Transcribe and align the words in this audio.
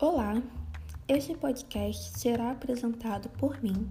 Olá, 0.00 0.40
este 1.08 1.34
podcast 1.34 2.16
será 2.16 2.52
apresentado 2.52 3.28
por 3.30 3.60
mim, 3.60 3.90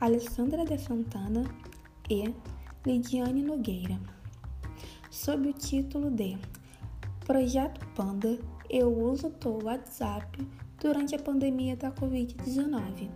Alessandra 0.00 0.64
de 0.64 0.78
Santana 0.78 1.44
e 2.08 2.34
Lidiane 2.86 3.42
Nogueira, 3.42 4.00
sob 5.10 5.50
o 5.50 5.52
título 5.52 6.10
de 6.10 6.38
Projeto 7.26 7.86
Panda 7.94 8.38
Eu 8.70 8.98
uso 8.98 9.28
do 9.28 9.62
WhatsApp 9.62 10.38
durante 10.80 11.14
a 11.16 11.18
pandemia 11.18 11.76
da 11.76 11.92
Covid-19 11.92 13.10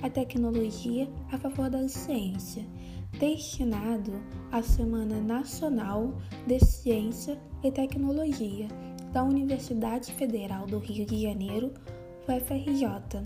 a 0.00 0.08
tecnologia 0.08 1.08
a 1.32 1.38
favor 1.38 1.68
da 1.68 1.88
ciência, 1.88 2.64
destinado 3.18 4.12
à 4.52 4.62
Semana 4.62 5.20
Nacional 5.20 6.14
de 6.46 6.60
Ciência 6.60 7.36
e 7.64 7.72
Tecnologia 7.72 8.68
da 9.12 9.24
Universidade 9.24 10.12
Federal 10.12 10.66
do 10.66 10.78
Rio 10.78 11.04
de 11.04 11.20
Janeiro, 11.22 11.72
UFRJ. 12.28 13.22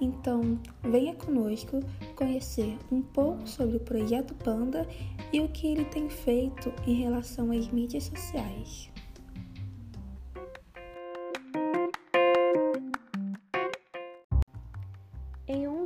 Então, 0.00 0.58
venha 0.82 1.14
conosco 1.14 1.80
conhecer 2.14 2.78
um 2.92 3.00
pouco 3.00 3.46
sobre 3.46 3.76
o 3.76 3.80
projeto 3.80 4.34
Panda 4.34 4.86
e 5.32 5.40
o 5.40 5.48
que 5.48 5.66
ele 5.66 5.84
tem 5.86 6.08
feito 6.08 6.72
em 6.86 6.94
relação 6.94 7.50
às 7.50 7.68
mídias 7.68 8.04
sociais. 8.04 8.90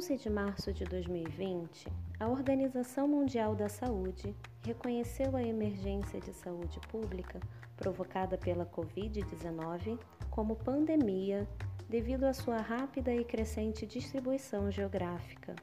11 0.01 0.17
de 0.17 0.31
março 0.31 0.73
de 0.73 0.83
2020, 0.87 1.87
a 2.19 2.27
Organização 2.27 3.07
Mundial 3.07 3.55
da 3.55 3.69
Saúde 3.69 4.35
reconheceu 4.65 5.37
a 5.37 5.43
emergência 5.43 6.19
de 6.19 6.33
saúde 6.33 6.81
pública 6.91 7.39
provocada 7.81 8.37
pela 8.37 8.67
Covid-19 8.67 9.99
como 10.31 10.55
pandemia 10.55 11.49
devido 11.89 12.25
à 12.25 12.35
sua 12.35 12.59
rápida 12.59 13.13
e 13.13 13.25
crescente 13.25 13.87
distribuição 13.87 14.71
geográfica. 14.71 15.57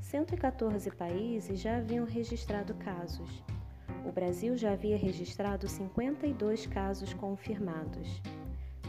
114 0.00 0.90
países 0.90 1.60
já 1.60 1.76
haviam 1.78 2.04
registrado 2.04 2.74
casos. 2.74 3.42
O 4.04 4.12
Brasil 4.12 4.56
já 4.56 4.72
havia 4.72 4.98
registrado 4.98 5.66
52 5.66 6.66
casos 6.66 7.14
confirmados. 7.14 8.20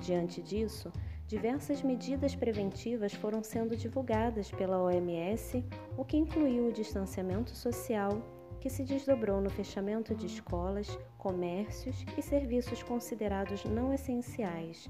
Diante 0.01 0.41
disso, 0.41 0.91
diversas 1.25 1.81
medidas 1.81 2.35
preventivas 2.35 3.13
foram 3.13 3.41
sendo 3.41 3.77
divulgadas 3.77 4.51
pela 4.51 4.81
OMS, 4.83 5.63
o 5.97 6.03
que 6.03 6.17
incluiu 6.17 6.67
o 6.67 6.73
distanciamento 6.73 7.51
social, 7.51 8.21
que 8.65 8.69
se 8.71 8.83
desdobrou 8.83 9.39
no 9.39 9.49
fechamento 9.51 10.15
de 10.15 10.25
escolas, 10.25 10.97
comércios 11.19 12.03
e 12.17 12.21
serviços 12.23 12.81
considerados 12.81 13.63
não 13.63 13.93
essenciais, 13.93 14.89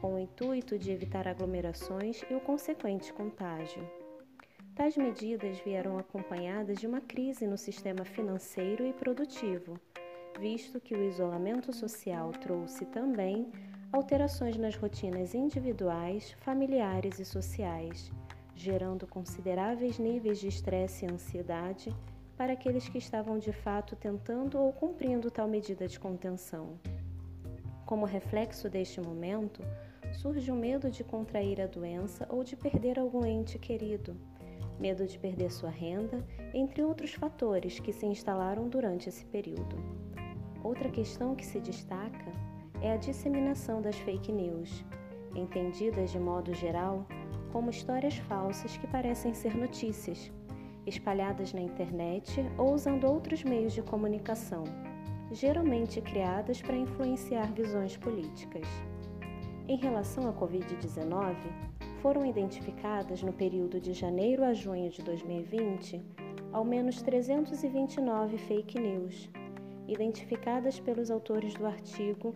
com 0.00 0.16
o 0.16 0.18
intuito 0.18 0.76
de 0.76 0.90
evitar 0.90 1.28
aglomerações 1.28 2.20
e 2.28 2.34
o 2.34 2.40
consequente 2.40 3.12
contágio. 3.12 3.88
Tais 4.74 4.96
medidas 4.96 5.60
vieram 5.60 5.98
acompanhadas 5.98 6.80
de 6.80 6.88
uma 6.88 7.00
crise 7.00 7.46
no 7.46 7.56
sistema 7.56 8.04
financeiro 8.04 8.84
e 8.84 8.92
produtivo, 8.92 9.78
visto 10.40 10.80
que 10.80 10.92
o 10.92 11.04
isolamento 11.04 11.72
social 11.72 12.32
trouxe 12.32 12.86
também 12.86 13.52
alterações 13.92 14.56
nas 14.56 14.74
rotinas 14.74 15.32
individuais, 15.32 16.32
familiares 16.40 17.20
e 17.20 17.24
sociais, 17.24 18.10
gerando 18.56 19.06
consideráveis 19.06 19.96
níveis 19.96 20.40
de 20.40 20.48
estresse 20.48 21.04
e 21.04 21.08
ansiedade 21.08 21.94
para 22.36 22.52
aqueles 22.52 22.88
que 22.88 22.98
estavam 22.98 23.38
de 23.38 23.52
fato 23.52 23.94
tentando 23.96 24.58
ou 24.58 24.72
cumprindo 24.72 25.30
tal 25.30 25.48
medida 25.48 25.86
de 25.86 25.98
contenção. 25.98 26.78
Como 27.86 28.06
reflexo 28.06 28.68
deste 28.68 29.00
momento, 29.00 29.62
surge 30.12 30.50
o 30.50 30.54
medo 30.54 30.90
de 30.90 31.04
contrair 31.04 31.60
a 31.60 31.66
doença 31.66 32.26
ou 32.30 32.42
de 32.42 32.56
perder 32.56 32.98
algum 32.98 33.24
ente 33.24 33.58
querido, 33.58 34.16
medo 34.78 35.06
de 35.06 35.18
perder 35.18 35.50
sua 35.50 35.70
renda, 35.70 36.24
entre 36.52 36.82
outros 36.82 37.12
fatores 37.14 37.78
que 37.78 37.92
se 37.92 38.06
instalaram 38.06 38.68
durante 38.68 39.08
esse 39.08 39.24
período. 39.26 39.76
Outra 40.62 40.90
questão 40.90 41.34
que 41.34 41.44
se 41.44 41.60
destaca 41.60 42.32
é 42.80 42.92
a 42.92 42.96
disseminação 42.96 43.80
das 43.80 43.96
fake 43.96 44.32
news, 44.32 44.84
entendidas 45.34 46.10
de 46.10 46.18
modo 46.18 46.52
geral 46.54 47.06
como 47.52 47.70
histórias 47.70 48.16
falsas 48.16 48.76
que 48.78 48.86
parecem 48.86 49.34
ser 49.34 49.54
notícias, 49.54 50.32
espalhadas 50.86 51.52
na 51.52 51.60
internet 51.60 52.44
ou 52.58 52.74
usando 52.74 53.04
outros 53.04 53.42
meios 53.44 53.72
de 53.72 53.82
comunicação, 53.82 54.64
geralmente 55.30 56.00
criadas 56.00 56.60
para 56.60 56.76
influenciar 56.76 57.52
visões 57.52 57.96
políticas. 57.96 58.66
Em 59.68 59.76
relação 59.76 60.28
à 60.28 60.32
Covid-19, 60.32 61.36
foram 62.00 62.26
identificadas 62.26 63.22
no 63.22 63.32
período 63.32 63.80
de 63.80 63.92
janeiro 63.92 64.44
a 64.44 64.52
junho 64.52 64.90
de 64.90 65.02
2020 65.02 66.02
ao 66.52 66.64
menos 66.64 67.00
329 67.00 68.36
fake 68.36 68.78
news, 68.78 69.30
identificadas 69.88 70.78
pelos 70.78 71.10
autores 71.10 71.54
do 71.54 71.66
artigo 71.66 72.34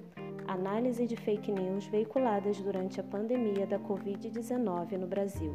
análise 0.48 1.06
de 1.06 1.16
fake 1.16 1.50
news 1.50 1.86
veiculadas 1.86 2.60
durante 2.60 3.00
a 3.00 3.04
pandemia 3.04 3.66
da 3.66 3.78
Covid-19 3.78 4.92
no 4.92 5.06
Brasil. 5.06 5.52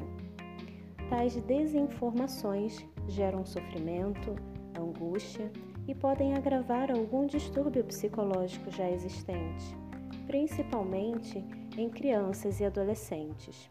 Tais 1.12 1.36
desinformações 1.36 2.86
geram 3.10 3.46
sofrimento, 3.46 4.34
angústia 4.74 5.52
e 5.86 5.94
podem 5.94 6.36
agravar 6.36 6.90
algum 6.90 7.28
distúrbio 7.28 7.84
psicológico 7.84 8.72
já 8.72 8.90
existente, 8.90 9.76
principalmente 10.26 11.46
em 11.78 11.90
crianças 11.90 12.62
e 12.62 12.66
adolescentes. 12.66 13.70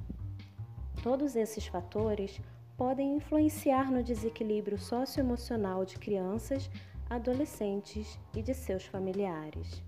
Todos 1.03 1.35
esses 1.35 1.67
fatores 1.67 2.39
podem 2.77 3.17
influenciar 3.17 3.91
no 3.91 4.03
desequilíbrio 4.03 4.79
socioemocional 4.79 5.87
de 5.87 5.99
crianças, 5.99 6.71
adolescentes 7.09 8.19
e 8.37 8.43
de 8.43 8.53
seus 8.53 8.85
familiares. 8.85 9.83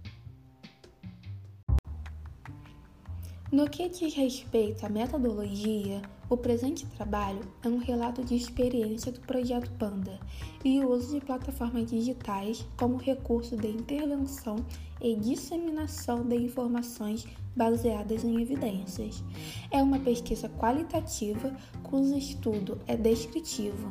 No 3.53 3.69
que 3.69 3.87
diz 3.87 4.15
respeito 4.15 4.87
à 4.87 4.89
metodologia, 4.89 6.01
o 6.31 6.39
presente 6.39 6.87
trabalho 6.87 7.43
é 7.63 7.69
um 7.69 7.77
relato 7.77 8.25
de 8.25 8.35
experiência 8.35 9.13
do 9.13 9.21
projeto 9.21 9.71
Panda 9.73 10.19
e 10.65 10.81
o 10.81 10.91
uso 10.91 11.21
de 11.21 11.27
plataformas 11.27 11.91
digitais 11.91 12.67
como 12.79 12.97
recurso 12.97 13.55
de 13.55 13.69
intervenção 13.69 14.57
e 15.03 15.15
disseminação 15.17 16.27
de 16.27 16.35
informações 16.35 17.27
baseadas 17.55 18.25
em 18.25 18.41
evidências. 18.41 19.23
É 19.71 19.83
uma 19.83 19.99
pesquisa 19.99 20.49
qualitativa 20.49 21.55
cujo 21.83 22.17
estudo 22.17 22.81
é 22.87 22.97
descritivo. 22.97 23.91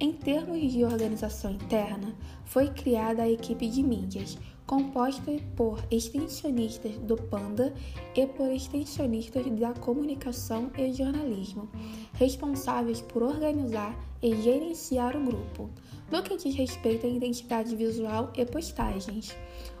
Em 0.00 0.12
termos 0.12 0.72
de 0.72 0.84
organização 0.84 1.52
interna, 1.52 2.12
foi 2.44 2.68
criada 2.68 3.22
a 3.22 3.30
equipe 3.30 3.68
de 3.68 3.80
mídias, 3.80 4.36
composta 4.72 5.30
por 5.54 5.78
extensionistas 5.90 6.92
do 7.00 7.14
Panda 7.14 7.74
e 8.16 8.26
por 8.26 8.50
extensionistas 8.50 9.44
da 9.60 9.74
comunicação 9.74 10.70
e 10.78 10.90
jornalismo, 10.94 11.68
responsáveis 12.14 13.02
por 13.02 13.22
organizar 13.22 13.94
e 14.22 14.34
gerenciar 14.36 15.14
o 15.14 15.24
grupo, 15.24 15.68
no 16.10 16.22
que 16.22 16.38
diz 16.38 16.54
respeito 16.54 17.06
à 17.06 17.10
identidade 17.10 17.76
visual 17.76 18.32
e 18.34 18.46
postagens. 18.46 19.36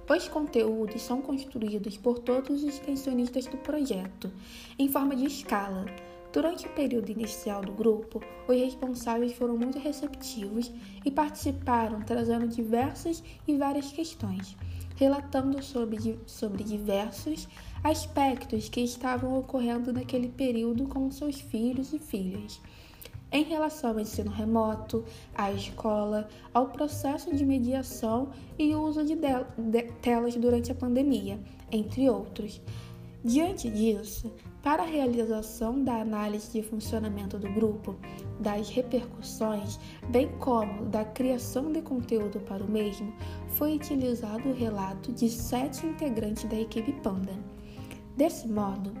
Os 0.06 0.28
conteúdos 0.28 1.00
são 1.00 1.22
construídos 1.22 1.96
por 1.96 2.18
todos 2.18 2.62
os 2.62 2.68
extensionistas 2.68 3.46
do 3.46 3.56
projeto, 3.56 4.30
em 4.78 4.90
forma 4.90 5.16
de 5.16 5.24
escala. 5.24 5.86
Durante 6.34 6.66
o 6.66 6.70
período 6.74 7.10
inicial 7.10 7.62
do 7.62 7.72
grupo, 7.72 8.22
os 8.46 8.56
responsáveis 8.56 9.32
foram 9.32 9.56
muito 9.56 9.78
receptivos 9.78 10.70
e 11.02 11.10
participaram 11.10 12.02
trazendo 12.02 12.46
diversas 12.46 13.22
e 13.46 13.56
várias 13.56 13.90
questões 13.90 14.54
relatando 14.96 15.62
sobre, 15.62 16.18
sobre 16.26 16.64
diversos 16.64 17.48
aspectos 17.82 18.68
que 18.68 18.80
estavam 18.80 19.38
ocorrendo 19.38 19.92
naquele 19.92 20.28
período 20.28 20.86
com 20.86 21.10
seus 21.10 21.40
filhos 21.40 21.92
e 21.92 21.98
filhas. 21.98 22.60
Em 23.30 23.44
relação 23.44 23.90
ao 23.90 24.00
ensino 24.00 24.30
remoto, 24.30 25.04
à 25.34 25.50
escola, 25.50 26.28
ao 26.52 26.68
processo 26.68 27.34
de 27.34 27.46
mediação 27.46 28.30
e 28.58 28.74
uso 28.74 29.04
de, 29.06 29.16
de 29.16 29.82
telas 30.02 30.36
durante 30.36 30.70
a 30.70 30.74
pandemia, 30.74 31.40
entre 31.70 32.10
outros. 32.10 32.60
Diante 33.24 33.70
disso, 33.70 34.30
para 34.62 34.84
a 34.84 34.86
realização 34.86 35.82
da 35.82 36.00
análise 36.00 36.52
de 36.52 36.62
funcionamento 36.62 37.36
do 37.36 37.50
grupo, 37.50 37.96
das 38.38 38.70
repercussões, 38.70 39.78
bem 40.08 40.28
como 40.38 40.86
da 40.86 41.04
criação 41.04 41.72
de 41.72 41.82
conteúdo 41.82 42.38
para 42.40 42.62
o 42.62 42.70
mesmo, 42.70 43.12
foi 43.48 43.74
utilizado 43.74 44.48
o 44.48 44.54
relato 44.54 45.12
de 45.12 45.28
sete 45.28 45.84
integrantes 45.84 46.44
da 46.44 46.56
equipe 46.56 46.92
Panda. 47.02 47.32
Desse 48.16 48.46
modo, 48.46 48.92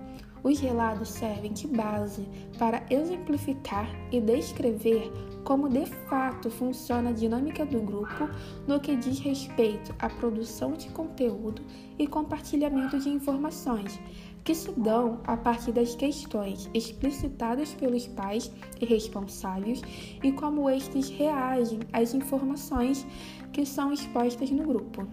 os 0.42 0.58
relatos 0.58 1.10
servem 1.10 1.52
de 1.52 1.68
base 1.68 2.26
para 2.58 2.84
exemplificar 2.90 3.88
e 4.10 4.20
descrever 4.20 5.12
como 5.44 5.68
de 5.68 5.86
fato 5.86 6.50
funciona 6.50 7.10
a 7.10 7.12
dinâmica 7.12 7.64
do 7.64 7.80
grupo 7.80 8.28
no 8.66 8.80
que 8.80 8.96
diz 8.96 9.18
respeito 9.20 9.94
à 9.98 10.08
produção 10.08 10.72
de 10.72 10.88
conteúdo 10.90 11.62
e 11.98 12.06
compartilhamento 12.06 12.98
de 12.98 13.08
informações, 13.08 14.00
que 14.44 14.54
se 14.54 14.72
dão 14.72 15.20
a 15.24 15.36
partir 15.36 15.72
das 15.72 15.94
questões 15.94 16.68
explicitadas 16.74 17.74
pelos 17.74 18.06
pais 18.06 18.50
e 18.80 18.84
responsáveis 18.84 19.80
e 20.22 20.32
como 20.32 20.68
estes 20.68 21.08
reagem 21.10 21.80
às 21.92 22.14
informações 22.14 23.06
que 23.52 23.64
são 23.64 23.92
expostas 23.92 24.50
no 24.50 24.64
grupo. 24.64 25.06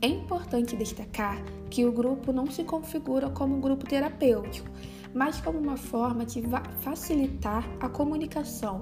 É 0.00 0.08
importante 0.08 0.76
destacar 0.76 1.42
que 1.70 1.84
o 1.84 1.92
grupo 1.92 2.32
não 2.32 2.50
se 2.50 2.64
configura 2.64 3.30
como 3.30 3.56
um 3.56 3.60
grupo 3.60 3.86
terapêutico, 3.86 4.68
mas 5.14 5.40
como 5.40 5.58
uma 5.58 5.76
forma 5.76 6.26
de 6.26 6.42
facilitar 6.80 7.64
a 7.80 7.88
comunicação 7.88 8.80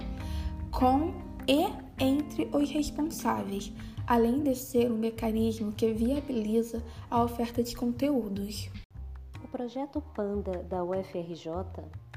com 0.71 1.13
e 1.47 1.67
entre 2.03 2.49
os 2.53 2.71
responsáveis, 2.71 3.73
além 4.07 4.43
de 4.43 4.55
ser 4.55 4.91
um 4.91 4.97
mecanismo 4.97 5.73
que 5.73 5.93
viabiliza 5.93 6.83
a 7.11 7.23
oferta 7.23 7.63
de 7.63 7.77
conteúdos. 7.77 8.71
Projeto 9.51 10.01
Panda 10.15 10.63
da 10.63 10.85
UFRJ, 10.85 11.51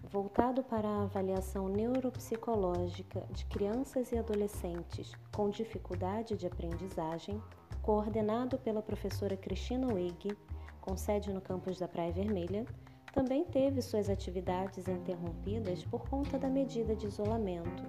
voltado 0.07 0.63
para 0.63 0.87
a 0.87 1.01
avaliação 1.01 1.67
neuropsicológica 1.67 3.25
de 3.31 3.43
crianças 3.45 4.11
e 4.11 4.17
adolescentes 4.19 5.11
com 5.35 5.49
dificuldade 5.49 6.37
de 6.37 6.45
aprendizagem, 6.45 7.41
coordenado 7.81 8.59
pela 8.59 8.83
professora 8.83 9.35
Cristina 9.35 9.91
Wig, 9.91 10.37
com 10.79 10.95
sede 10.95 11.33
no 11.33 11.41
campus 11.41 11.79
da 11.79 11.87
Praia 11.87 12.11
Vermelha, 12.11 12.67
também 13.11 13.43
teve 13.45 13.81
suas 13.81 14.11
atividades 14.11 14.87
interrompidas 14.87 15.83
por 15.83 16.07
conta 16.07 16.37
da 16.37 16.47
medida 16.47 16.95
de 16.95 17.07
isolamento, 17.07 17.83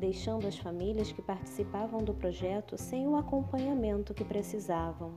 deixando 0.00 0.48
as 0.48 0.58
famílias 0.58 1.12
que 1.12 1.22
participavam 1.22 2.02
do 2.02 2.12
projeto 2.12 2.76
sem 2.76 3.06
o 3.06 3.14
acompanhamento 3.14 4.12
que 4.12 4.24
precisavam. 4.24 5.14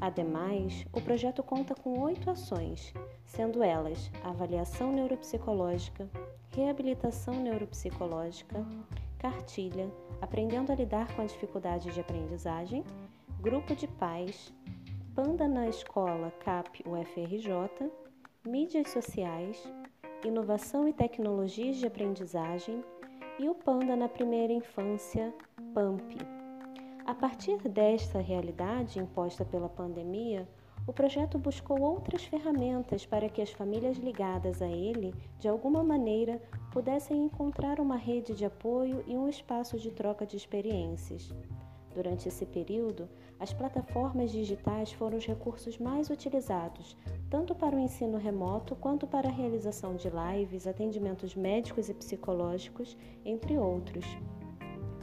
Ademais, 0.00 0.86
o 0.92 1.00
projeto 1.00 1.42
conta 1.42 1.74
com 1.74 2.00
oito 2.00 2.30
ações, 2.30 2.94
sendo 3.24 3.62
elas 3.62 4.10
avaliação 4.24 4.90
neuropsicológica, 4.90 6.08
reabilitação 6.48 7.34
neuropsicológica, 7.34 8.64
cartilha, 9.18 9.92
aprendendo 10.20 10.72
a 10.72 10.74
lidar 10.74 11.14
com 11.14 11.20
a 11.20 11.26
dificuldade 11.26 11.92
de 11.92 12.00
aprendizagem, 12.00 12.82
grupo 13.40 13.74
de 13.76 13.86
pais, 13.86 14.52
Panda 15.14 15.46
na 15.46 15.68
Escola 15.68 16.32
CAP 16.40 16.82
UFRJ, 16.86 17.90
mídias 18.46 18.88
sociais, 18.88 19.62
inovação 20.24 20.88
e 20.88 20.94
tecnologias 20.94 21.76
de 21.76 21.86
aprendizagem 21.86 22.82
e 23.38 23.48
o 23.48 23.54
Panda 23.54 23.94
na 23.96 24.08
primeira 24.08 24.52
infância, 24.52 25.34
PAMP. 25.74 26.39
A 27.10 27.14
partir 27.14 27.58
desta 27.68 28.20
realidade 28.20 29.00
imposta 29.00 29.44
pela 29.44 29.68
pandemia, 29.68 30.48
o 30.86 30.92
projeto 30.92 31.40
buscou 31.40 31.80
outras 31.80 32.22
ferramentas 32.22 33.04
para 33.04 33.28
que 33.28 33.42
as 33.42 33.50
famílias 33.50 33.96
ligadas 33.96 34.62
a 34.62 34.68
ele, 34.68 35.12
de 35.36 35.48
alguma 35.48 35.82
maneira, 35.82 36.40
pudessem 36.70 37.24
encontrar 37.24 37.80
uma 37.80 37.96
rede 37.96 38.32
de 38.32 38.44
apoio 38.44 39.02
e 39.08 39.16
um 39.16 39.28
espaço 39.28 39.76
de 39.76 39.90
troca 39.90 40.24
de 40.24 40.36
experiências. 40.36 41.34
Durante 41.92 42.28
esse 42.28 42.46
período, 42.46 43.08
as 43.40 43.52
plataformas 43.52 44.30
digitais 44.30 44.92
foram 44.92 45.18
os 45.18 45.26
recursos 45.26 45.78
mais 45.78 46.10
utilizados, 46.10 46.96
tanto 47.28 47.56
para 47.56 47.74
o 47.74 47.80
ensino 47.80 48.18
remoto 48.18 48.76
quanto 48.76 49.04
para 49.08 49.28
a 49.28 49.32
realização 49.32 49.96
de 49.96 50.08
lives, 50.08 50.64
atendimentos 50.64 51.34
médicos 51.34 51.88
e 51.88 51.94
psicológicos, 51.94 52.96
entre 53.24 53.58
outros. 53.58 54.06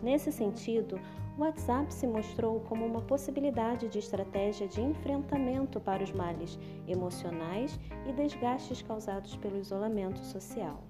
Nesse 0.01 0.31
sentido, 0.31 0.97
o 1.37 1.41
WhatsApp 1.41 1.93
se 1.93 2.07
mostrou 2.07 2.59
como 2.61 2.85
uma 2.85 3.01
possibilidade 3.01 3.87
de 3.87 3.99
estratégia 3.99 4.67
de 4.67 4.81
enfrentamento 4.81 5.79
para 5.79 6.03
os 6.03 6.11
males 6.11 6.57
emocionais 6.87 7.79
e 8.07 8.11
desgastes 8.11 8.81
causados 8.81 9.35
pelo 9.37 9.57
isolamento 9.57 10.19
social. 10.25 10.81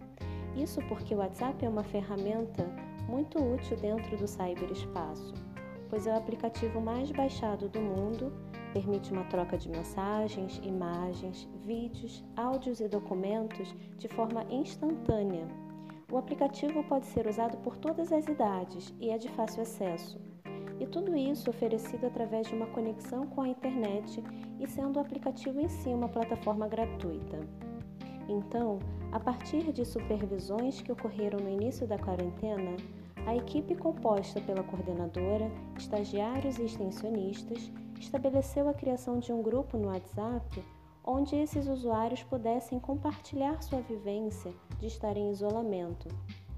Isso 0.56 0.82
porque 0.88 1.14
o 1.14 1.18
WhatsApp 1.18 1.66
é 1.66 1.70
uma 1.70 1.84
ferramenta 1.84 2.66
muito 3.08 3.38
útil 3.38 3.78
dentro 3.78 4.16
do 4.18 4.28
cyberespaço 4.28 5.34
pois 5.90 6.06
é 6.06 6.14
o 6.14 6.18
aplicativo 6.18 6.82
mais 6.82 7.12
baixado 7.12 7.70
do 7.70 7.80
mundo, 7.80 8.32
permite 8.74 9.12
uma 9.12 9.24
troca 9.26 9.58
de 9.58 9.70
mensagens, 9.70 10.60
imagens, 10.64 11.48
vídeos, 11.64 12.24
áudios 12.36 12.80
e 12.80 12.88
documentos 12.88 13.74
de 13.98 14.08
forma 14.08 14.44
instantânea. 14.50 15.48
O 16.12 16.18
aplicativo 16.18 16.84
pode 16.84 17.06
ser 17.08 17.28
usado 17.28 17.58
por 17.58 17.78
todas 17.78 18.12
as 18.12 18.28
idades 18.28 18.94
e 19.00 19.10
é 19.10 19.18
de 19.18 19.30
fácil 19.30 19.62
acesso. 19.62 20.27
E 20.80 20.86
tudo 20.86 21.16
isso 21.16 21.50
oferecido 21.50 22.06
através 22.06 22.48
de 22.48 22.56
uma 22.56 22.68
conexão 22.68 23.26
com 23.28 23.42
a 23.42 23.48
internet 23.48 24.24
e 24.60 24.68
sendo 24.68 24.98
o 24.98 25.00
aplicativo 25.00 25.60
em 25.60 25.68
si 25.68 25.90
uma 25.90 26.10
plataforma 26.10 26.68
gratuita. 26.68 27.40
Então, 28.30 28.80
a 29.12 29.20
partir 29.20 29.72
de 29.72 29.86
supervisões 29.86 30.82
que 30.82 30.92
ocorreram 30.92 31.40
no 31.40 31.50
início 31.50 31.88
da 31.88 31.98
quarentena, 31.98 32.76
a 33.26 33.36
equipe 33.36 33.76
composta 33.76 34.40
pela 34.42 34.64
coordenadora, 34.64 35.52
estagiários 35.78 36.58
e 36.60 36.66
extensionistas 36.66 37.72
estabeleceu 38.00 38.70
a 38.70 38.74
criação 38.74 39.20
de 39.20 39.34
um 39.34 39.42
grupo 39.42 39.78
no 39.78 39.88
WhatsApp 39.88 40.64
onde 41.08 41.38
esses 41.38 41.68
usuários 41.68 42.22
pudessem 42.24 42.80
compartilhar 42.82 43.64
sua 43.64 43.80
vivência 43.80 44.54
de 44.78 44.88
estar 44.88 45.16
em 45.16 45.32
isolamento, 45.32 46.10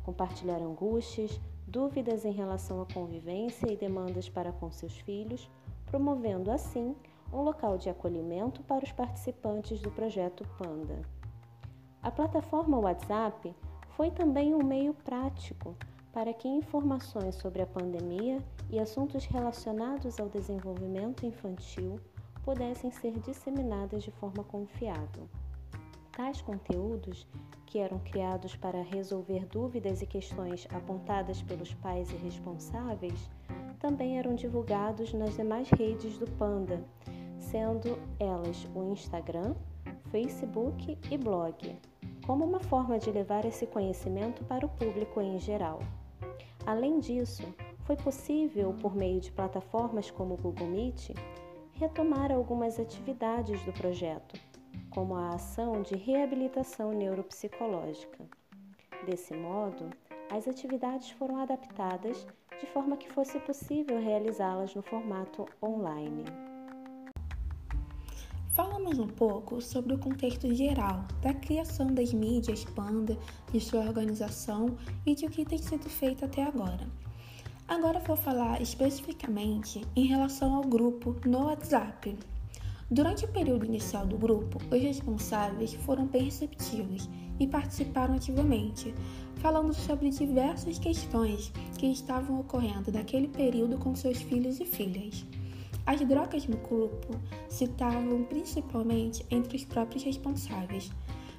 compartilhar 0.03 0.57
angústias, 0.57 1.39
dúvidas 1.69 2.25
em 2.25 2.31
relação 2.31 2.81
à 2.81 2.85
convivência 2.93 3.71
e 3.71 3.77
demandas 3.77 4.27
para 4.27 4.51
com 4.51 4.71
seus 4.71 4.97
filhos, 4.97 5.49
promovendo 5.85 6.51
assim 6.51 6.95
um 7.31 7.41
local 7.41 7.77
de 7.77 7.89
acolhimento 7.89 8.63
para 8.63 8.83
os 8.83 8.91
participantes 8.91 9.79
do 9.79 9.91
projeto 9.91 10.43
Panda. 10.57 11.01
A 12.01 12.09
plataforma 12.09 12.79
WhatsApp 12.79 13.55
foi 13.89 14.09
também 14.09 14.55
um 14.55 14.63
meio 14.63 14.93
prático 14.93 15.75
para 16.11 16.33
que 16.33 16.47
informações 16.47 17.35
sobre 17.35 17.61
a 17.61 17.67
pandemia 17.67 18.43
e 18.69 18.79
assuntos 18.79 19.25
relacionados 19.25 20.19
ao 20.19 20.27
desenvolvimento 20.27 21.25
infantil 21.25 21.99
pudessem 22.43 22.89
ser 22.89 23.19
disseminadas 23.19 24.03
de 24.03 24.11
forma 24.11 24.43
confiável. 24.43 25.29
Tais 26.19 26.41
conteúdos, 26.41 27.25
que 27.65 27.79
eram 27.79 27.97
criados 27.99 28.53
para 28.53 28.81
resolver 28.81 29.45
dúvidas 29.45 30.01
e 30.01 30.05
questões 30.05 30.67
apontadas 30.69 31.41
pelos 31.41 31.73
pais 31.75 32.11
e 32.11 32.17
responsáveis, 32.17 33.29
também 33.79 34.19
eram 34.19 34.35
divulgados 34.35 35.13
nas 35.13 35.37
demais 35.37 35.69
redes 35.69 36.17
do 36.17 36.29
Panda, 36.31 36.83
sendo 37.37 37.97
elas 38.19 38.67
o 38.75 38.91
Instagram, 38.91 39.55
Facebook 40.11 40.97
e 41.09 41.17
blog, 41.17 41.79
como 42.27 42.43
uma 42.43 42.59
forma 42.59 42.99
de 42.99 43.09
levar 43.11 43.45
esse 43.45 43.65
conhecimento 43.65 44.43
para 44.43 44.65
o 44.65 44.69
público 44.69 45.21
em 45.21 45.39
geral. 45.39 45.79
Além 46.65 46.99
disso, 46.99 47.43
foi 47.85 47.95
possível, 47.95 48.75
por 48.81 48.93
meio 48.93 49.21
de 49.21 49.31
plataformas 49.31 50.11
como 50.11 50.33
o 50.33 50.37
Google 50.37 50.67
Meet, 50.67 51.11
retomar 51.75 52.29
algumas 52.29 52.77
atividades 52.77 53.63
do 53.63 53.71
projeto, 53.71 54.48
como 54.89 55.15
a 55.15 55.35
ação 55.35 55.81
de 55.81 55.95
reabilitação 55.95 56.91
neuropsicológica. 56.91 58.25
Desse 59.05 59.33
modo, 59.35 59.89
as 60.31 60.47
atividades 60.47 61.09
foram 61.11 61.37
adaptadas 61.37 62.25
de 62.59 62.65
forma 62.67 62.97
que 62.97 63.09
fosse 63.09 63.39
possível 63.39 63.99
realizá-las 63.99 64.75
no 64.75 64.81
formato 64.81 65.45
online. 65.63 66.25
Falamos 68.49 68.99
um 68.99 69.07
pouco 69.07 69.61
sobre 69.61 69.93
o 69.93 69.97
contexto 69.97 70.53
geral 70.53 71.05
da 71.21 71.33
criação 71.33 71.87
das 71.87 72.11
mídias 72.11 72.65
Panda, 72.65 73.17
de 73.53 73.61
sua 73.61 73.79
organização 73.79 74.75
e 75.05 75.15
de 75.15 75.25
o 75.25 75.29
que 75.29 75.45
tem 75.45 75.57
sido 75.57 75.89
feito 75.89 76.25
até 76.25 76.43
agora. 76.43 76.85
Agora 77.69 77.99
vou 77.99 78.17
falar 78.17 78.61
especificamente 78.61 79.85
em 79.95 80.07
relação 80.07 80.55
ao 80.55 80.63
grupo 80.63 81.15
no 81.25 81.45
WhatsApp. 81.45 82.17
Durante 82.91 83.23
o 83.23 83.27
período 83.27 83.65
inicial 83.65 84.07
do 84.07 84.17
grupo, 84.17 84.57
os 84.71 84.81
responsáveis 84.81 85.73
foram 85.73 86.07
bem 86.07 86.23
receptivos 86.23 87.07
e 87.39 87.45
participaram 87.45 88.15
ativamente, 88.15 88.95
falando 89.35 89.73
sobre 89.75 90.09
diversas 90.09 90.79
questões 90.79 91.53
que 91.77 91.85
estavam 91.85 92.39
ocorrendo 92.39 92.91
naquele 92.91 93.27
período 93.27 93.77
com 93.77 93.95
seus 93.95 94.19
filhos 94.23 94.59
e 94.59 94.65
filhas. 94.65 95.23
As 95.85 95.99
drogas 96.01 96.47
no 96.47 96.57
grupo 96.57 97.15
se 97.47 97.69
principalmente 98.27 99.23
entre 99.29 99.57
os 99.57 99.65
próprios 99.65 100.03
responsáveis, 100.03 100.91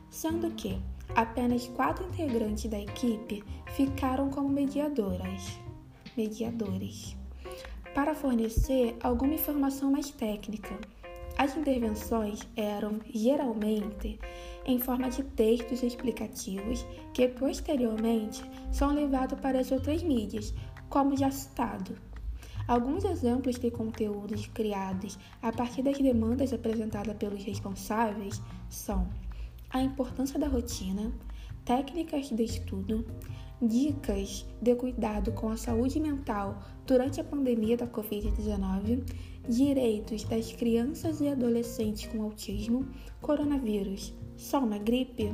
sendo 0.08 0.52
que 0.52 0.80
apenas 1.16 1.66
quatro 1.66 2.06
integrantes 2.06 2.70
da 2.70 2.78
equipe 2.78 3.42
ficaram 3.74 4.30
como 4.30 4.48
mediadoras, 4.48 5.58
mediadores, 6.16 7.16
para 7.92 8.14
fornecer 8.14 8.96
alguma 9.02 9.34
informação 9.34 9.90
mais 9.90 10.10
técnica. 10.10 10.78
As 11.40 11.56
intervenções 11.56 12.46
eram 12.54 13.00
geralmente 13.14 14.20
em 14.66 14.78
forma 14.78 15.08
de 15.08 15.22
textos 15.22 15.82
explicativos 15.82 16.84
que 17.14 17.26
posteriormente 17.28 18.42
são 18.70 18.92
levados 18.92 19.40
para 19.40 19.58
as 19.58 19.72
outras 19.72 20.02
mídias, 20.02 20.52
como 20.90 21.16
já 21.16 21.30
citado. 21.30 21.96
Alguns 22.68 23.06
exemplos 23.06 23.58
de 23.58 23.70
conteúdos 23.70 24.48
criados 24.48 25.18
a 25.40 25.50
partir 25.50 25.80
das 25.80 25.96
demandas 25.96 26.52
apresentadas 26.52 27.16
pelos 27.16 27.42
responsáveis 27.42 28.38
são 28.68 29.08
a 29.70 29.80
importância 29.80 30.38
da 30.38 30.46
rotina, 30.46 31.10
técnicas 31.64 32.28
de 32.28 32.42
estudo, 32.42 33.06
dicas 33.62 34.44
de 34.60 34.74
cuidado 34.74 35.32
com 35.32 35.48
a 35.48 35.56
saúde 35.56 36.00
mental 36.00 36.62
durante 36.86 37.18
a 37.18 37.24
pandemia 37.24 37.78
da 37.78 37.86
Covid-19, 37.86 39.04
direitos 39.48 40.24
das 40.24 40.52
crianças 40.52 41.20
e 41.20 41.28
adolescentes 41.28 42.06
com 42.10 42.22
autismo, 42.22 42.88
coronavírus, 43.20 44.14
só 44.36 44.60
uma 44.60 44.78
gripe? 44.78 45.32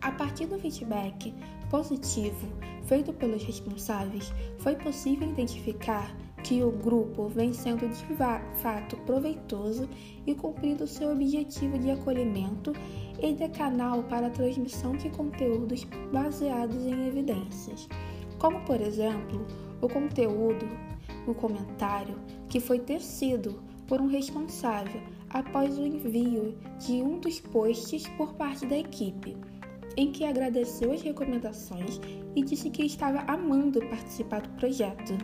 A 0.00 0.12
partir 0.12 0.46
do 0.46 0.58
feedback 0.58 1.32
positivo 1.70 2.46
feito 2.84 3.12
pelos 3.12 3.42
responsáveis, 3.42 4.32
foi 4.58 4.76
possível 4.76 5.28
identificar 5.28 6.14
que 6.42 6.62
o 6.62 6.70
grupo 6.70 7.26
vem 7.28 7.54
sendo 7.54 7.88
de 7.88 8.04
fato 8.60 8.96
proveitoso 8.98 9.88
e 10.26 10.34
cumprindo 10.34 10.86
seu 10.86 11.12
objetivo 11.12 11.78
de 11.78 11.90
acolhimento 11.90 12.72
e 13.20 13.32
de 13.32 13.48
canal 13.48 14.02
para 14.04 14.26
a 14.26 14.30
transmissão 14.30 14.94
de 14.94 15.08
conteúdos 15.08 15.84
baseados 16.12 16.84
em 16.84 17.06
evidências, 17.06 17.88
como 18.38 18.60
por 18.66 18.80
exemplo 18.80 19.46
o 19.80 19.88
conteúdo, 19.88 20.66
o 21.26 21.34
comentário 21.34 22.18
que 22.48 22.60
foi 22.60 22.78
tecido 22.78 23.62
por 23.86 24.00
um 24.00 24.06
responsável 24.06 25.00
após 25.30 25.78
o 25.78 25.84
envio 25.84 26.56
de 26.78 27.02
um 27.02 27.18
dos 27.18 27.40
posts 27.40 28.06
por 28.16 28.34
parte 28.34 28.66
da 28.66 28.78
equipe 28.78 29.36
em 29.96 30.10
que 30.10 30.24
agradeceu 30.24 30.92
as 30.92 31.02
recomendações 31.02 32.00
e 32.34 32.42
disse 32.42 32.70
que 32.70 32.84
estava 32.84 33.20
amando 33.30 33.80
participar 33.86 34.42
do 34.42 34.48
projeto, 34.50 35.14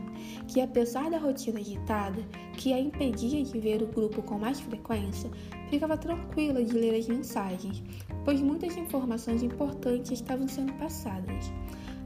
que 0.47 0.61
apesar 0.61 1.11
da 1.11 1.19
rotina 1.19 1.59
agitada 1.59 2.23
que 2.57 2.73
a 2.73 2.79
impedia 2.79 3.43
de 3.43 3.59
ver 3.59 3.83
o 3.83 3.87
grupo 3.87 4.23
com 4.23 4.39
mais 4.39 4.61
frequência, 4.61 5.31
ficava 5.69 5.97
tranquila 5.97 6.63
de 6.63 6.73
ler 6.73 6.99
as 6.99 7.09
mensagens, 7.09 7.83
pois 8.25 8.41
muitas 8.41 8.77
informações 8.77 9.43
importantes 9.43 10.13
estavam 10.13 10.47
sendo 10.47 10.73
passadas. 10.75 11.53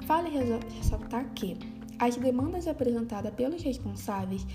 Vale 0.06 0.30
ressaltar 0.78 1.32
que 1.34 1.56
as 1.98 2.16
demandas 2.16 2.66
apresentadas 2.66 3.32
pelos 3.34 3.62
responsáveis, 3.62 4.46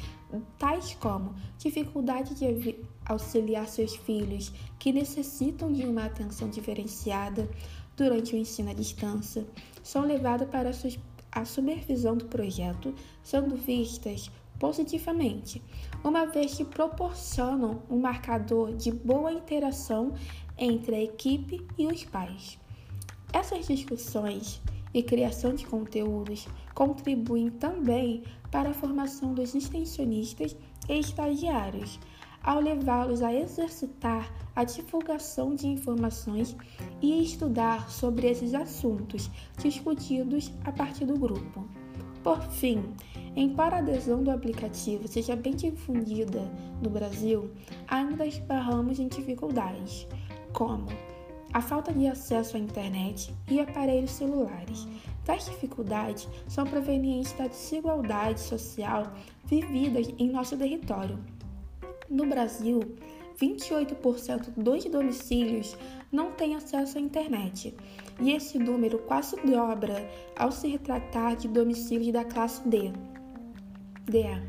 tais 0.58 0.94
como 0.96 1.36
dificuldade 1.58 2.36
de 2.36 2.76
auxiliar 3.06 3.68
seus 3.68 3.96
filhos 3.96 4.52
que 4.78 4.92
necessitam 4.92 5.72
de 5.72 5.84
uma 5.84 6.06
atenção 6.06 6.50
diferenciada, 6.50 7.50
durante 8.00 8.34
o 8.34 8.38
ensino 8.38 8.70
à 8.70 8.74
distância 8.74 9.46
são 9.84 10.06
levadas 10.06 10.48
para 10.50 10.72
a 11.34 11.46
supervisão 11.46 12.16
do 12.16 12.26
projeto, 12.26 12.96
sendo 13.22 13.58
vistas 13.58 14.32
positivamente, 14.58 15.62
uma 16.04 16.26
vez 16.26 16.56
que 16.56 16.64
proporcionam 16.64 17.84
um 17.90 18.00
marcador 18.00 18.74
de 18.74 18.92
boa 18.92 19.32
interação 19.34 20.14
entre 20.58 20.96
a 20.96 21.04
equipe 21.04 21.66
e 21.78 21.88
os 21.88 22.06
pais. 22.06 22.58
Essas 23.34 23.68
discussões 23.68 24.62
e 24.94 25.04
criação 25.04 25.54
de 25.54 25.66
conteúdos 25.66 26.48
contribuem 26.80 27.50
também 27.50 28.24
para 28.50 28.70
a 28.70 28.74
formação 28.74 29.34
dos 29.34 29.54
extensionistas 29.54 30.56
e 30.88 30.98
estagiários, 30.98 32.00
ao 32.42 32.62
levá-los 32.62 33.22
a 33.22 33.34
exercitar 33.34 34.34
a 34.56 34.64
divulgação 34.64 35.54
de 35.54 35.68
informações 35.68 36.56
e 37.02 37.22
estudar 37.22 37.92
sobre 37.92 38.30
esses 38.30 38.54
assuntos 38.54 39.30
discutidos 39.58 40.54
a 40.64 40.72
partir 40.72 41.06
do 41.06 41.20
grupo. 41.20 41.68
Por 42.24 42.42
fim, 42.44 42.82
embora 43.36 43.76
a 43.76 43.80
adesão 43.80 44.24
do 44.24 44.32
aplicativo 44.32 45.06
seja 45.06 45.36
bem 45.36 45.58
difundida 45.58 46.50
no 46.82 46.90
Brasil, 46.90 47.52
ainda 47.90 48.26
esbarramos 48.26 49.00
em 49.00 49.10
dificuldades, 49.10 50.08
como 50.54 50.88
a 51.52 51.62
falta 51.62 51.92
de 51.92 52.08
acesso 52.08 52.56
à 52.56 52.60
internet 52.60 53.36
e 53.50 53.60
aparelhos 53.60 54.12
celulares. 54.12 54.88
Tais 55.30 55.46
dificuldades 55.46 56.28
são 56.48 56.66
provenientes 56.66 57.34
da 57.34 57.46
desigualdade 57.46 58.40
social 58.40 59.14
vivida 59.46 60.00
em 60.18 60.32
nosso 60.32 60.58
território 60.58 61.20
no 62.10 62.26
Brasil, 62.26 62.80
28% 63.40 64.50
dos 64.58 64.86
domicílios 64.86 65.78
não 66.12 66.32
têm 66.32 66.56
acesso 66.56 66.98
à 66.98 67.02
internet, 67.02 67.76
e 68.20 68.32
esse 68.32 68.58
número 68.58 68.98
quase 68.98 69.36
dobra 69.46 70.10
ao 70.36 70.52
se 70.52 70.76
tratar 70.80 71.36
de 71.36 71.48
domicílios 71.48 72.12
da 72.12 72.26
classe 72.26 72.68
D. 72.68 72.92
DA. 74.06 74.42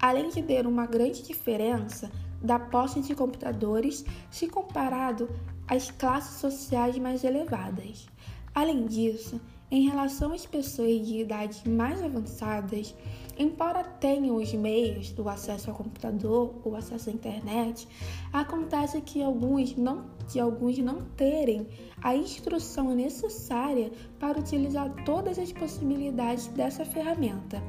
Além 0.00 0.30
de 0.30 0.42
ter 0.42 0.66
uma 0.66 0.86
grande 0.86 1.22
diferença 1.22 2.10
da 2.42 2.58
posse 2.58 3.02
de 3.02 3.14
computadores 3.14 4.06
se 4.30 4.48
comparado 4.48 5.28
às 5.66 5.90
classes 5.90 6.40
sociais 6.40 6.96
mais 6.96 7.22
elevadas. 7.22 8.06
Além 8.54 8.86
disso, 8.86 9.38
em 9.70 9.86
relação 9.88 10.32
às 10.32 10.46
pessoas 10.46 11.06
de 11.06 11.20
idades 11.20 11.62
mais 11.64 12.02
avançadas, 12.02 12.94
embora 13.38 13.84
tenham 13.84 14.36
os 14.36 14.52
meios 14.54 15.12
do 15.12 15.28
acesso 15.28 15.70
ao 15.70 15.76
computador 15.76 16.54
ou 16.64 16.74
acesso 16.74 17.10
à 17.10 17.12
internet, 17.12 17.86
acontece 18.32 19.00
que 19.02 19.22
alguns 19.22 19.76
não, 19.76 20.06
de 20.26 20.40
alguns 20.40 20.78
não 20.78 21.02
terem 21.16 21.66
a 22.02 22.16
instrução 22.16 22.94
necessária 22.94 23.92
para 24.18 24.38
utilizar 24.38 24.90
todas 25.04 25.38
as 25.38 25.52
possibilidades 25.52 26.46
dessa 26.48 26.84
ferramenta, 26.84 27.62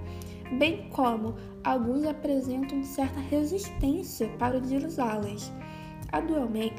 bem 0.57 0.89
como 0.89 1.35
alguns 1.63 2.05
apresentam 2.05 2.81
certa 2.83 3.19
resistência 3.19 4.29
para 4.37 4.57
utilizá-las. 4.57 5.51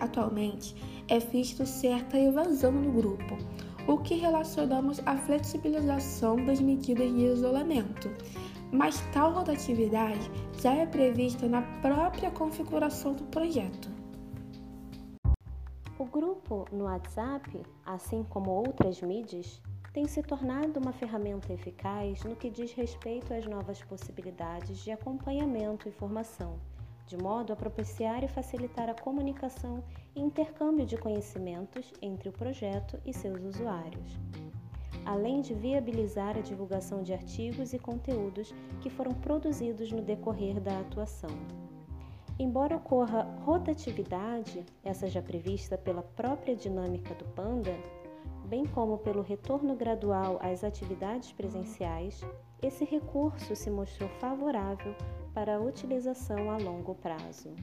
Atualmente, 0.01 0.75
é 1.07 1.21
visto 1.21 1.65
certa 1.65 2.19
evasão 2.19 2.73
no 2.73 2.91
grupo 2.91 3.37
o 3.91 3.99
que 3.99 4.15
relacionamos 4.15 5.01
à 5.05 5.17
flexibilização 5.17 6.37
das 6.45 6.61
medidas 6.61 7.13
de 7.13 7.25
isolamento, 7.25 8.09
mas 8.71 9.01
tal 9.13 9.33
rotatividade 9.33 10.31
já 10.63 10.73
é 10.73 10.87
prevista 10.87 11.49
na 11.49 11.61
própria 11.83 12.31
configuração 12.31 13.15
do 13.15 13.25
projeto. 13.25 13.91
O 15.99 16.05
grupo 16.05 16.67
no 16.71 16.85
WhatsApp, 16.85 17.61
assim 17.85 18.23
como 18.31 18.53
outras 18.53 19.03
mídias, 19.03 19.61
tem 19.93 20.07
se 20.07 20.23
tornado 20.23 20.79
uma 20.79 20.93
ferramenta 20.93 21.53
eficaz 21.53 22.23
no 22.23 22.37
que 22.37 22.49
diz 22.49 22.73
respeito 22.73 23.35
às 23.35 23.45
novas 23.45 23.83
possibilidades 23.83 24.85
de 24.85 24.93
acompanhamento 24.93 25.89
e 25.89 25.91
formação 25.91 26.61
de 27.11 27.17
modo 27.17 27.53
a 27.53 27.57
propiciar 27.57 28.23
e 28.23 28.29
facilitar 28.29 28.89
a 28.89 28.95
comunicação 28.95 29.83
e 30.15 30.21
intercâmbio 30.21 30.87
de 30.87 30.97
conhecimentos 30.97 31.93
entre 32.01 32.29
o 32.29 32.33
projeto 32.33 33.01
e 33.05 33.13
seus 33.13 33.43
usuários, 33.43 34.17
além 35.05 35.41
de 35.41 35.53
viabilizar 35.53 36.39
a 36.39 36.41
divulgação 36.41 37.03
de 37.03 37.13
artigos 37.13 37.73
e 37.73 37.81
conteúdos 37.81 38.55
que 38.81 38.89
foram 38.89 39.13
produzidos 39.13 39.91
no 39.91 40.03
decorrer 40.03 40.61
da 40.61 40.79
atuação. 40.79 41.37
Embora 42.39 42.77
ocorra 42.77 43.23
rotatividade, 43.45 44.65
essa 44.85 45.09
já 45.09 45.21
prevista 45.21 45.77
pela 45.77 46.03
própria 46.03 46.55
dinâmica 46.55 47.13
do 47.15 47.25
Panda, 47.35 47.77
bem 48.47 48.65
como 48.67 48.99
pelo 48.99 49.21
retorno 49.21 49.75
gradual 49.75 50.39
às 50.41 50.63
atividades 50.63 51.33
presenciais, 51.33 52.21
esse 52.63 52.85
recurso 52.85 53.57
se 53.57 53.69
mostrou 53.69 54.09
favorável 54.21 54.95
para 55.35 55.61
utilização 55.61 56.51
a 56.51 56.57
longo 56.59 56.95
prazo. 56.95 57.55